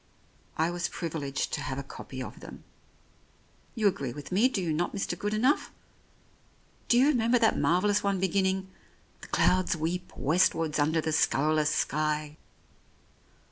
[0.57, 2.63] I was privileged to have a copy of them.
[3.75, 5.15] You agree with me, do you not, Mr.
[5.15, 5.71] Good enough?
[6.87, 8.71] Do you remember that marvellous one beginning,'
[9.21, 12.37] The clouds weep westwards under the scurrilous sky